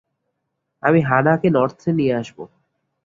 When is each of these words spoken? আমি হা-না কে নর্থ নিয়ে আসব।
আমি 0.83 0.99
হা-না 1.01 1.33
কে 1.41 1.47
নর্থ 1.49 1.81
নিয়ে 1.89 2.13
আসব। 2.15 2.37